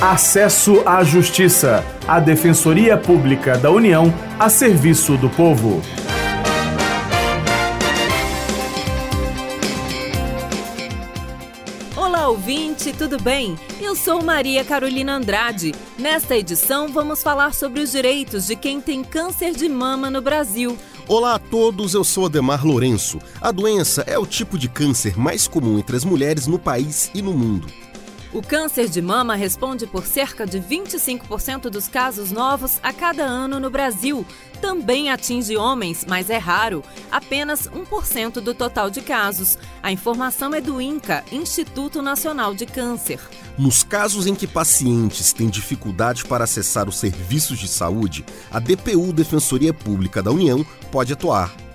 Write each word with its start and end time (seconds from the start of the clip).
Acesso 0.00 0.82
à 0.84 1.02
Justiça, 1.02 1.82
a 2.06 2.20
Defensoria 2.20 2.98
Pública 2.98 3.56
da 3.56 3.70
União 3.70 4.12
a 4.38 4.50
serviço 4.50 5.16
do 5.16 5.30
povo. 5.30 5.80
Olá, 11.96 12.28
ouvinte, 12.28 12.92
tudo 12.92 13.18
bem? 13.18 13.56
Eu 13.80 13.96
sou 13.96 14.22
Maria 14.22 14.62
Carolina 14.66 15.16
Andrade. 15.16 15.74
Nesta 15.98 16.36
edição, 16.36 16.88
vamos 16.88 17.22
falar 17.22 17.54
sobre 17.54 17.80
os 17.80 17.90
direitos 17.90 18.48
de 18.48 18.54
quem 18.54 18.82
tem 18.82 19.02
câncer 19.02 19.54
de 19.54 19.66
mama 19.66 20.10
no 20.10 20.20
Brasil. 20.20 20.76
Olá 21.08 21.36
a 21.36 21.38
todos, 21.38 21.94
eu 21.94 22.04
sou 22.04 22.26
Ademar 22.26 22.66
Lourenço. 22.66 23.18
A 23.40 23.50
doença 23.50 24.04
é 24.06 24.18
o 24.18 24.26
tipo 24.26 24.58
de 24.58 24.68
câncer 24.68 25.18
mais 25.18 25.48
comum 25.48 25.78
entre 25.78 25.96
as 25.96 26.04
mulheres 26.04 26.46
no 26.46 26.58
país 26.58 27.10
e 27.14 27.22
no 27.22 27.32
mundo. 27.32 27.66
O 28.36 28.42
câncer 28.42 28.86
de 28.90 29.00
mama 29.00 29.34
responde 29.34 29.86
por 29.86 30.04
cerca 30.04 30.46
de 30.46 30.60
25% 30.60 31.70
dos 31.70 31.88
casos 31.88 32.30
novos 32.30 32.78
a 32.82 32.92
cada 32.92 33.24
ano 33.24 33.58
no 33.58 33.70
Brasil. 33.70 34.26
Também 34.60 35.08
atinge 35.08 35.56
homens, 35.56 36.04
mas 36.06 36.28
é 36.28 36.36
raro, 36.36 36.84
apenas 37.10 37.66
1% 37.66 38.32
do 38.42 38.52
total 38.52 38.90
de 38.90 39.00
casos. 39.00 39.56
A 39.82 39.90
informação 39.90 40.54
é 40.54 40.60
do 40.60 40.82
INCA, 40.82 41.24
Instituto 41.32 42.02
Nacional 42.02 42.52
de 42.52 42.66
Câncer. 42.66 43.20
Nos 43.56 43.82
casos 43.82 44.26
em 44.26 44.34
que 44.34 44.46
pacientes 44.46 45.32
têm 45.32 45.48
dificuldade 45.48 46.22
para 46.26 46.44
acessar 46.44 46.90
os 46.90 46.98
serviços 46.98 47.58
de 47.58 47.68
saúde, 47.68 48.22
a 48.50 48.60
DPU 48.60 49.14
Defensoria 49.14 49.72
Pública 49.72 50.22
da 50.22 50.30
União 50.30 50.62
pode 50.92 51.10
atuar. 51.10 51.65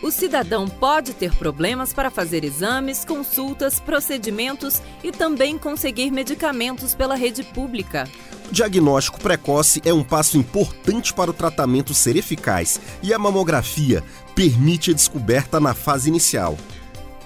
O 0.00 0.12
cidadão 0.12 0.68
pode 0.68 1.12
ter 1.12 1.34
problemas 1.34 1.92
para 1.92 2.08
fazer 2.08 2.44
exames, 2.44 3.04
consultas, 3.04 3.80
procedimentos 3.80 4.80
e 5.02 5.10
também 5.10 5.58
conseguir 5.58 6.12
medicamentos 6.12 6.94
pela 6.94 7.16
rede 7.16 7.42
pública. 7.42 8.08
O 8.48 8.52
diagnóstico 8.52 9.20
precoce 9.20 9.82
é 9.84 9.92
um 9.92 10.04
passo 10.04 10.38
importante 10.38 11.12
para 11.12 11.30
o 11.30 11.34
tratamento 11.34 11.92
ser 11.92 12.16
eficaz 12.16 12.80
e 13.02 13.12
a 13.12 13.18
mamografia 13.18 14.04
permite 14.36 14.92
a 14.92 14.94
descoberta 14.94 15.58
na 15.58 15.74
fase 15.74 16.08
inicial. 16.08 16.56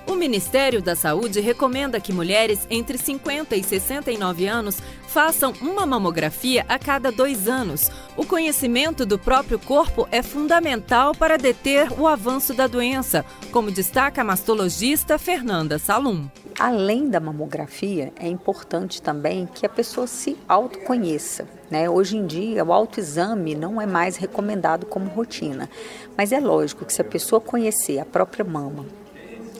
O 0.06 0.14
Ministério 0.16 0.82
da 0.82 0.96
Saúde 0.96 1.40
recomenda 1.40 2.00
que 2.00 2.12
mulheres 2.12 2.66
entre 2.68 2.98
50 2.98 3.56
e 3.56 3.62
69 3.62 4.46
anos 4.46 4.78
façam 5.06 5.52
uma 5.60 5.86
mamografia 5.86 6.64
a 6.68 6.78
cada 6.78 7.12
dois 7.12 7.48
anos. 7.48 7.90
O 8.16 8.26
conhecimento 8.26 9.06
do 9.06 9.18
próprio 9.18 9.58
corpo 9.58 10.08
é 10.10 10.22
fundamental 10.22 11.14
para 11.14 11.36
deter 11.36 11.92
o 11.98 12.08
avanço 12.08 12.52
da 12.52 12.66
doença, 12.66 13.24
como 13.52 13.70
destaca 13.70 14.22
a 14.22 14.24
mastologista 14.24 15.18
Fernanda 15.18 15.78
Salum. 15.78 16.26
Além 16.58 17.08
da 17.08 17.20
mamografia, 17.20 18.12
é 18.18 18.26
importante 18.26 19.00
também 19.00 19.46
que 19.46 19.64
a 19.64 19.68
pessoa 19.68 20.06
se 20.06 20.36
autoconheça. 20.48 21.46
Né? 21.70 21.88
Hoje 21.88 22.16
em 22.16 22.26
dia, 22.26 22.64
o 22.64 22.72
autoexame 22.72 23.54
não 23.54 23.80
é 23.80 23.86
mais 23.86 24.16
recomendado 24.16 24.84
como 24.86 25.10
rotina, 25.10 25.70
mas 26.16 26.32
é 26.32 26.40
lógico 26.40 26.84
que 26.84 26.92
se 26.92 27.00
a 27.00 27.04
pessoa 27.04 27.40
conhecer 27.40 27.98
a 27.98 28.04
própria 28.04 28.44
mama, 28.44 28.84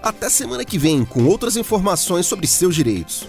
Até 0.03 0.31
semana 0.31 0.65
que 0.65 0.79
vem 0.79 1.05
com 1.05 1.27
outras 1.27 1.55
informações 1.55 2.25
sobre 2.25 2.47
seus 2.47 2.75
direitos. 2.75 3.29